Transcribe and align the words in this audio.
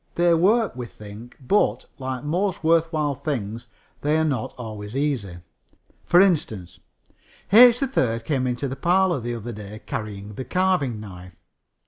They 0.15 0.33
work, 0.33 0.75
we 0.75 0.87
think, 0.87 1.37
but, 1.39 1.85
like 1.99 2.23
most 2.23 2.63
worth 2.63 2.91
while 2.91 3.13
things, 3.13 3.67
they 4.01 4.17
are 4.17 4.25
not 4.25 4.55
always 4.57 4.95
easy. 4.95 5.37
For 6.05 6.19
instance, 6.19 6.79
H. 7.53 7.81
3rd 7.81 8.25
came 8.25 8.47
into 8.47 8.67
the 8.67 8.75
parlor 8.75 9.19
the 9.19 9.35
other 9.35 9.53
day 9.53 9.79
carrying 9.85 10.33
the 10.33 10.43
carving 10.45 10.99
knife. 10.99 11.35